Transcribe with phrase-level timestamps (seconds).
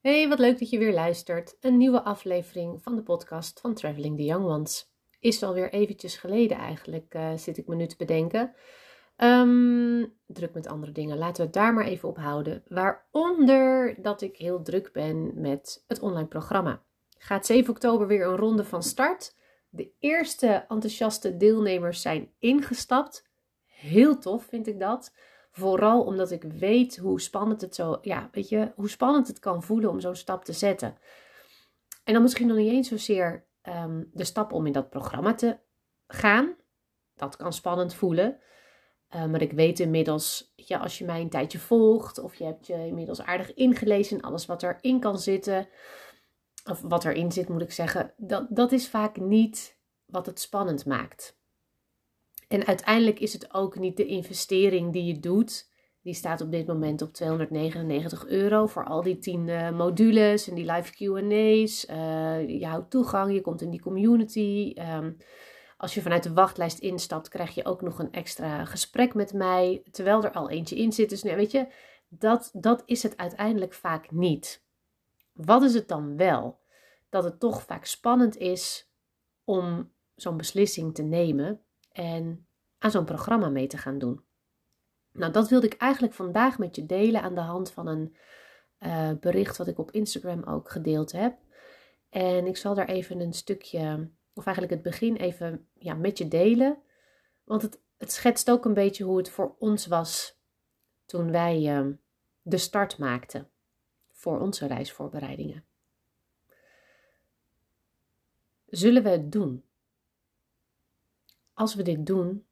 [0.00, 1.56] Hey, wat leuk dat je weer luistert.
[1.60, 4.90] Een nieuwe aflevering van de podcast van Traveling the Young Ones.
[5.20, 8.54] Is alweer eventjes geleden eigenlijk, uh, zit ik me nu te bedenken.
[9.16, 11.18] Um, druk met andere dingen.
[11.18, 12.62] Laten we het daar maar even op houden.
[12.68, 16.82] Waaronder dat ik heel druk ben met het online programma.
[17.18, 19.36] Gaat 7 oktober weer een ronde van start.
[19.68, 23.28] De eerste enthousiaste deelnemers zijn ingestapt.
[23.64, 25.12] Heel tof vind ik dat.
[25.58, 29.62] Vooral omdat ik weet hoe spannend het zo, ja, weet je, hoe spannend het kan
[29.62, 30.98] voelen om zo'n stap te zetten.
[32.04, 35.58] En dan misschien nog niet eens zozeer um, de stap om in dat programma te
[36.06, 36.56] gaan.
[37.14, 38.40] Dat kan spannend voelen.
[39.14, 42.66] Uh, maar ik weet inmiddels, ja, als je mij een tijdje volgt, of je hebt
[42.66, 45.68] je inmiddels aardig ingelezen in alles wat erin kan zitten,
[46.64, 50.86] of wat erin zit, moet ik zeggen, dat, dat is vaak niet wat het spannend
[50.86, 51.37] maakt.
[52.48, 55.70] En uiteindelijk is het ook niet de investering die je doet.
[56.02, 60.54] Die staat op dit moment op 299 euro voor al die 10 uh, modules en
[60.54, 61.86] die live QA's.
[61.90, 64.74] Uh, je houdt toegang, je komt in die community.
[64.94, 65.16] Um,
[65.76, 69.82] als je vanuit de wachtlijst instapt, krijg je ook nog een extra gesprek met mij.
[69.90, 71.10] Terwijl er al eentje in zit.
[71.10, 71.66] Dus nee, weet je,
[72.08, 74.64] dat, dat is het uiteindelijk vaak niet.
[75.32, 76.58] Wat is het dan wel?
[77.08, 78.90] Dat het toch vaak spannend is
[79.44, 81.62] om zo'n beslissing te nemen
[81.98, 82.46] en
[82.78, 84.24] aan zo'n programma mee te gaan doen.
[85.12, 88.16] Nou, dat wilde ik eigenlijk vandaag met je delen aan de hand van een
[88.80, 91.38] uh, bericht wat ik op Instagram ook gedeeld heb.
[92.10, 96.28] En ik zal daar even een stukje, of eigenlijk het begin even ja, met je
[96.28, 96.78] delen.
[97.44, 100.40] Want het, het schetst ook een beetje hoe het voor ons was
[101.06, 101.92] toen wij uh,
[102.42, 103.50] de start maakten
[104.12, 105.64] voor onze reisvoorbereidingen.
[108.66, 109.67] Zullen we het doen?
[111.58, 112.46] Als we dit doen,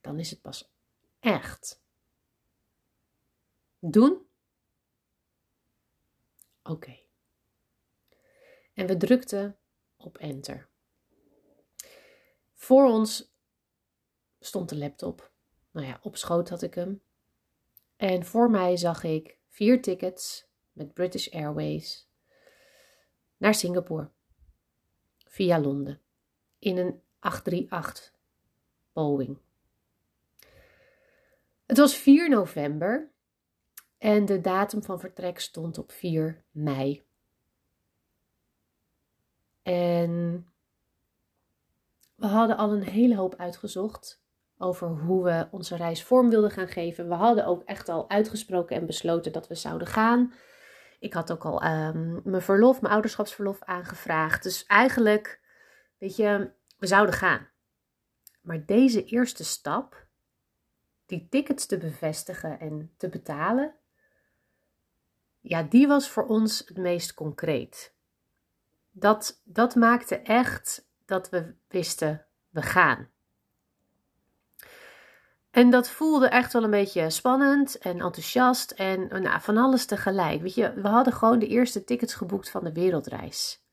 [0.00, 0.72] dan is het pas
[1.20, 1.82] echt.
[3.78, 4.26] Doen?
[6.62, 6.98] Oké.
[8.72, 9.58] En we drukten
[9.96, 10.68] op enter.
[12.54, 13.34] Voor ons
[14.40, 15.32] stond de laptop.
[15.70, 17.02] Nou ja, op schoot had ik hem.
[17.96, 22.08] En voor mij zag ik vier tickets met British Airways
[23.36, 24.10] naar Singapore
[25.24, 26.00] via Londen
[26.58, 28.12] in een 838
[28.92, 29.38] Boeing.
[31.66, 33.10] Het was 4 november
[33.98, 37.04] en de datum van vertrek stond op 4 mei.
[39.62, 40.46] En
[42.14, 44.22] we hadden al een hele hoop uitgezocht
[44.58, 47.08] over hoe we onze reis vorm wilden gaan geven.
[47.08, 50.32] We hadden ook echt al uitgesproken en besloten dat we zouden gaan.
[50.98, 54.42] Ik had ook al um, mijn verlof, mijn ouderschapsverlof aangevraagd.
[54.42, 55.40] Dus eigenlijk,
[55.98, 57.48] weet je, we zouden gaan.
[58.40, 60.06] Maar deze eerste stap,
[61.06, 63.74] die tickets te bevestigen en te betalen,
[65.40, 67.94] ja, die was voor ons het meest concreet.
[68.90, 73.12] Dat, dat maakte echt dat we wisten, we gaan.
[75.50, 80.40] En dat voelde echt wel een beetje spannend en enthousiast en nou, van alles tegelijk.
[80.40, 83.64] Weet je, we hadden gewoon de eerste tickets geboekt van de wereldreis.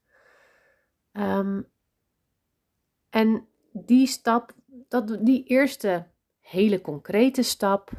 [1.13, 1.70] Um,
[3.11, 4.53] en die stap,
[4.87, 6.07] dat, die eerste
[6.39, 7.91] hele concrete stap,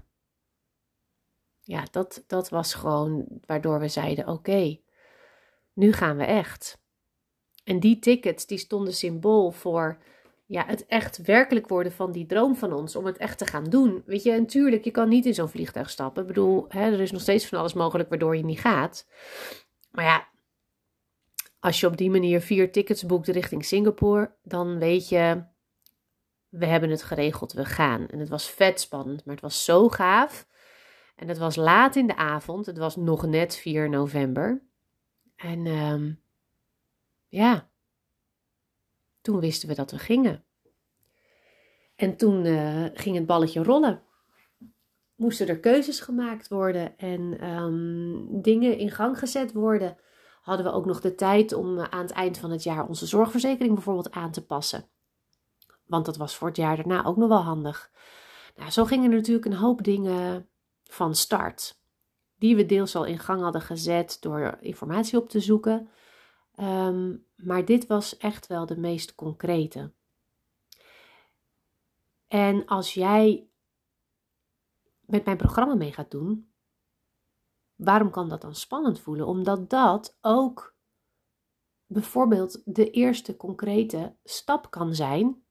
[1.60, 4.78] ja, dat, dat was gewoon waardoor we zeiden: oké,
[5.72, 6.80] nu gaan we echt.
[7.64, 9.98] En die tickets die stonden symbool voor
[10.46, 13.64] ja, het echt werkelijk worden van die droom van ons, om het echt te gaan
[13.64, 14.02] doen.
[14.06, 16.22] Weet je, natuurlijk, je kan niet in zo'n vliegtuig stappen.
[16.22, 19.06] Ik bedoel, hè, er is nog steeds van alles mogelijk waardoor je niet gaat.
[19.90, 20.28] Maar ja,
[21.62, 25.44] als je op die manier vier tickets boekt richting Singapore, dan weet je,
[26.48, 28.08] we hebben het geregeld, we gaan.
[28.08, 30.46] En het was vet spannend, maar het was zo gaaf.
[31.16, 34.62] En het was laat in de avond, het was nog net 4 november.
[35.36, 36.20] En um,
[37.28, 37.70] ja,
[39.20, 40.44] toen wisten we dat we gingen.
[41.96, 44.02] En toen uh, ging het balletje rollen.
[45.14, 49.96] Moesten er keuzes gemaakt worden en um, dingen in gang gezet worden.
[50.42, 53.06] Hadden we ook nog de tijd om uh, aan het eind van het jaar onze
[53.06, 54.88] zorgverzekering bijvoorbeeld aan te passen.
[55.86, 57.90] Want dat was voor het jaar daarna ook nog wel handig.
[58.56, 60.48] Nou, zo gingen er natuurlijk een hoop dingen
[60.84, 61.80] van start.
[62.36, 65.88] Die we deels al in gang hadden gezet door informatie op te zoeken.
[66.60, 69.92] Um, maar dit was echt wel de meest concrete.
[72.28, 73.46] En als jij
[75.00, 76.51] met mijn programma mee gaat doen,
[77.76, 79.26] waarom kan dat dan spannend voelen?
[79.26, 80.74] Omdat dat ook
[81.86, 85.44] bijvoorbeeld de eerste concrete stap kan zijn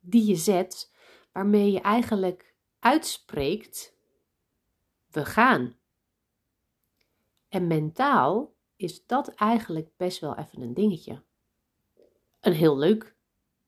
[0.00, 0.92] die je zet,
[1.32, 3.96] waarmee je eigenlijk uitspreekt
[5.10, 5.76] we gaan.
[7.48, 11.22] En mentaal is dat eigenlijk best wel even een dingetje.
[12.40, 13.16] Een heel leuk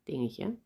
[0.03, 0.59] dingetje.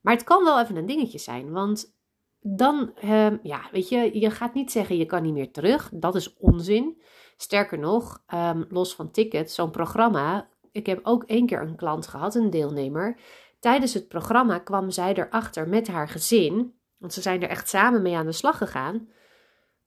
[0.00, 1.94] Maar het kan wel even een dingetje zijn, want
[2.40, 5.90] dan, uh, ja, weet je, je gaat niet zeggen je kan niet meer terug.
[5.94, 7.00] Dat is onzin.
[7.36, 10.48] Sterker nog, um, los van tickets, zo'n programma.
[10.72, 13.18] Ik heb ook één keer een klant gehad, een deelnemer.
[13.58, 18.02] Tijdens het programma kwam zij erachter met haar gezin, want ze zijn er echt samen
[18.02, 19.08] mee aan de slag gegaan.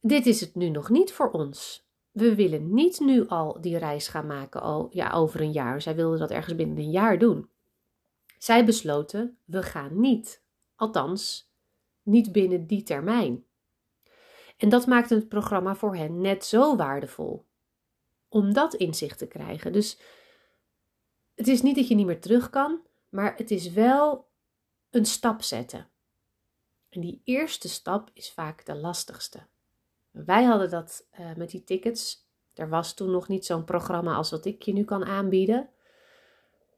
[0.02, 1.88] Dit is het nu nog niet voor ons.
[2.12, 5.82] We willen niet nu al die reis gaan maken, al ja, over een jaar.
[5.82, 7.50] Zij wilden dat ergens binnen een jaar doen.
[8.38, 10.44] Zij besloten, we gaan niet.
[10.76, 11.53] Althans,
[12.04, 13.46] niet binnen die termijn.
[14.58, 17.46] En dat maakte het programma voor hen net zo waardevol.
[18.30, 19.74] Om dat inzicht te krijgen.
[19.74, 20.00] Dus
[21.36, 24.28] het is niet dat je niet meer terug kan, maar het is wel
[24.90, 25.88] een stap zetten.
[26.90, 29.46] En die eerste stap is vaak de lastigste.
[30.12, 32.28] Wij hadden dat uh, met die tickets.
[32.54, 35.70] Er was toen nog niet zo'n programma als wat ik je nu kan aanbieden.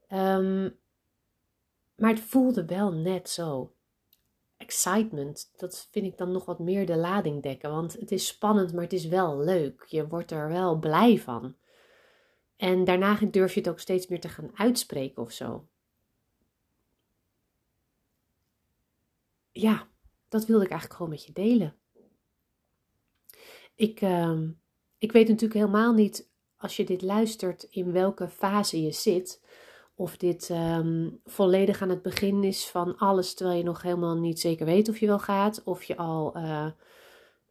[0.10, 0.80] Um,
[1.96, 3.75] maar het voelde wel net zo.
[4.58, 7.72] Excitement, dat vind ik dan nog wat meer de lading dekken.
[7.72, 9.86] Want het is spannend, maar het is wel leuk.
[9.88, 11.56] Je wordt er wel blij van.
[12.56, 15.68] En daarna durf je het ook steeds meer te gaan uitspreken of zo.
[19.52, 19.88] Ja,
[20.28, 21.76] dat wilde ik eigenlijk gewoon met je delen.
[23.76, 24.42] Ik, uh,
[24.98, 29.44] ik weet natuurlijk helemaal niet, als je dit luistert, in welke fase je zit.
[29.98, 34.40] Of dit um, volledig aan het begin is van alles, terwijl je nog helemaal niet
[34.40, 35.64] zeker weet of je wel gaat.
[35.64, 36.68] Of je al uh,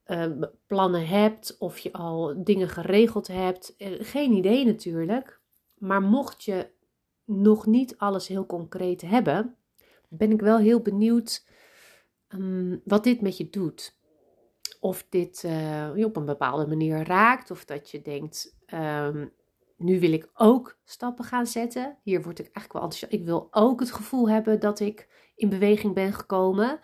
[0.06, 3.74] uh, plannen hebt, of je al dingen geregeld hebt.
[3.78, 5.40] Uh, geen idee natuurlijk.
[5.74, 6.70] Maar mocht je
[7.24, 9.56] nog niet alles heel concreet hebben,
[10.08, 11.46] ben ik wel heel benieuwd
[12.28, 13.96] um, wat dit met je doet.
[14.80, 15.40] Of dit
[15.94, 18.56] je op een bepaalde manier raakt, of dat je denkt.
[18.74, 19.32] Um,
[19.76, 21.98] nu wil ik ook stappen gaan zetten.
[22.02, 23.12] Hier word ik eigenlijk wel enthousiast.
[23.12, 26.80] Ik wil ook het gevoel hebben dat ik in beweging ben gekomen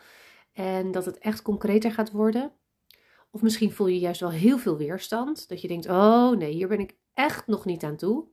[0.53, 2.53] en dat het echt concreter gaat worden.
[3.31, 5.49] Of misschien voel je juist wel heel veel weerstand.
[5.49, 8.29] Dat je denkt: oh nee, hier ben ik echt nog niet aan toe.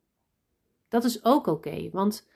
[0.87, 2.27] Dat is ook oké, want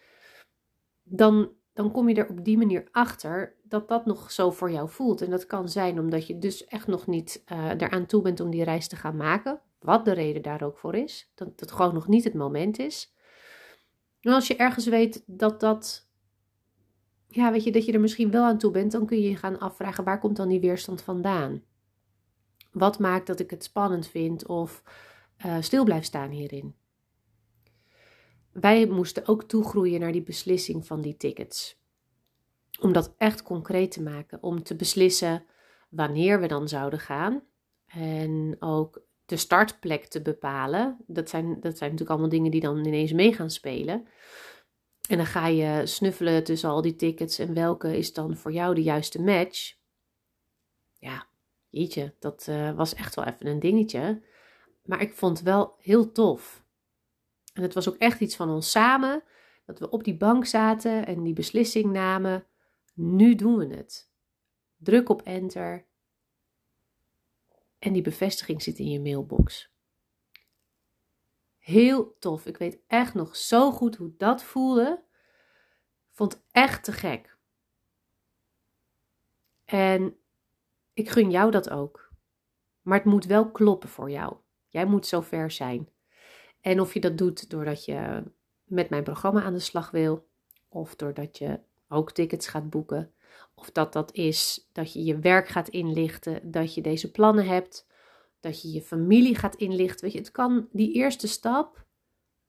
[1.04, 4.90] dan, dan kom je er op die manier achter dat dat nog zo voor jou
[4.90, 5.22] voelt.
[5.22, 8.50] En dat kan zijn omdat je dus echt nog niet uh, eraan toe bent om
[8.50, 9.62] die reis te gaan maken.
[9.82, 11.32] Wat de reden daar ook voor is.
[11.36, 13.16] Dat het gewoon nog niet het moment is.
[14.20, 16.10] En als je ergens weet dat dat.
[17.28, 19.36] Ja, weet je, dat je er misschien wel aan toe bent, dan kun je je
[19.36, 21.64] gaan afvragen waar komt dan die weerstand vandaan?
[22.72, 24.84] Wat maakt dat ik het spannend vind of
[25.46, 26.76] uh, stil blijf staan hierin?
[28.52, 31.80] Wij moesten ook toegroeien naar die beslissing van die tickets.
[32.80, 35.46] Om dat echt concreet te maken, om te beslissen
[35.90, 37.44] wanneer we dan zouden gaan.
[37.86, 39.02] En ook
[39.32, 40.98] de startplek te bepalen.
[41.08, 44.08] Dat zijn, dat zijn natuurlijk allemaal dingen die dan ineens mee gaan spelen.
[45.10, 48.76] En dan ga je snuffelen tussen al die tickets en welke is dan voor jou
[48.76, 49.76] de juiste match.
[50.94, 51.28] Ja,
[51.70, 54.24] jeetje, dat uh, was echt wel even een dingetje.
[54.84, 56.64] Maar ik vond het wel heel tof.
[57.54, 59.24] En het was ook echt iets van ons samen.
[59.66, 62.46] Dat we op die bank zaten en die beslissing namen.
[62.94, 64.12] Nu doen we het.
[64.78, 65.90] Druk op enter
[67.82, 69.72] en die bevestiging zit in je mailbox.
[71.58, 72.46] Heel tof.
[72.46, 75.04] Ik weet echt nog zo goed hoe dat voelde.
[76.12, 77.38] Vond echt te gek.
[79.66, 80.18] En
[80.94, 82.12] ik gun jou dat ook.
[82.82, 84.36] Maar het moet wel kloppen voor jou.
[84.68, 85.90] Jij moet zover zijn.
[86.60, 88.24] En of je dat doet doordat je
[88.64, 90.28] met mijn programma aan de slag wil,
[90.70, 93.14] of doordat je ook tickets gaat boeken,
[93.62, 97.88] of dat dat is dat je je werk gaat inlichten, dat je deze plannen hebt,
[98.40, 100.04] dat je je familie gaat inlichten.
[100.04, 101.86] Weet je, het kan, die eerste stap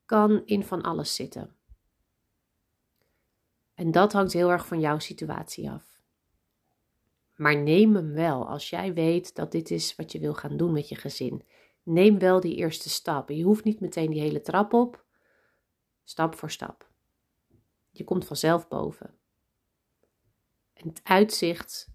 [0.06, 1.56] kan in van alles zitten.
[3.74, 6.00] En dat hangt heel erg van jouw situatie af.
[7.36, 10.72] Maar neem hem wel als jij weet dat dit is wat je wil gaan doen
[10.72, 11.44] met je gezin.
[11.82, 13.28] Neem wel die eerste stap.
[13.28, 15.04] Je hoeft niet meteen die hele trap op.
[16.04, 16.90] Stap voor stap.
[17.90, 19.20] Je komt vanzelf boven.
[20.82, 21.88] En het uitzicht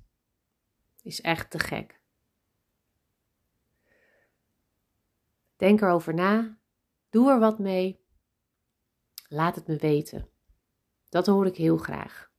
[1.01, 2.01] is echt te gek.
[5.55, 6.57] Denk erover na.
[7.09, 8.05] Doe er wat mee.
[9.27, 10.29] Laat het me weten.
[11.09, 12.31] Dat hoor ik heel graag.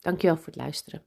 [0.00, 1.06] Dankjewel voor het luisteren.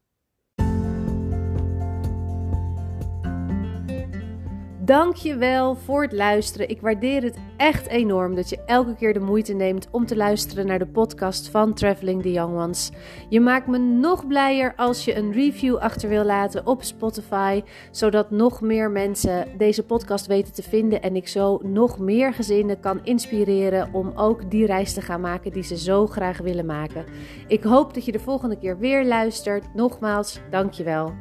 [4.85, 6.69] Dank je wel voor het luisteren.
[6.69, 10.65] Ik waardeer het echt enorm dat je elke keer de moeite neemt om te luisteren
[10.65, 12.91] naar de podcast van Traveling the Young Ones.
[13.29, 18.31] Je maakt me nog blijer als je een review achter wil laten op Spotify, zodat
[18.31, 22.99] nog meer mensen deze podcast weten te vinden en ik zo nog meer gezinnen kan
[23.03, 27.05] inspireren om ook die reis te gaan maken die ze zo graag willen maken.
[27.47, 29.73] Ik hoop dat je de volgende keer weer luistert.
[29.73, 31.13] Nogmaals, dankjewel.